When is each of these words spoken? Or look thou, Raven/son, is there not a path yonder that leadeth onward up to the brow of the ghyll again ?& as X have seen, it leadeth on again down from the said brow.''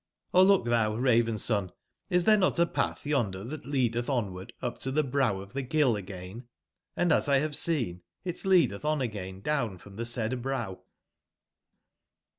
Or 0.33 0.43
look 0.43 0.65
thou, 0.65 0.95
Raven/son, 0.95 1.71
is 2.09 2.23
there 2.25 2.35
not 2.35 2.57
a 2.57 2.65
path 2.65 3.05
yonder 3.05 3.43
that 3.43 3.67
leadeth 3.67 4.09
onward 4.09 4.51
up 4.59 4.79
to 4.79 4.89
the 4.89 5.03
brow 5.03 5.39
of 5.41 5.53
the 5.53 5.61
ghyll 5.61 5.95
again 5.95 6.47
?& 5.95 6.47
as 6.97 7.11
X 7.11 7.27
have 7.27 7.55
seen, 7.55 8.01
it 8.25 8.43
leadeth 8.43 8.83
on 8.83 8.99
again 9.01 9.41
down 9.41 9.77
from 9.77 9.97
the 9.97 10.05
said 10.07 10.41
brow.'' 10.41 10.81